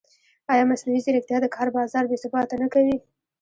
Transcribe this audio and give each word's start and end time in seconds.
ایا 0.51 0.63
مصنوعي 0.71 1.01
ځیرکتیا 1.05 1.37
د 1.41 1.45
کار 1.55 1.67
بازار 1.77 2.03
بېثباته 2.11 2.55
نه 2.63 2.67
کوي؟ 2.73 2.95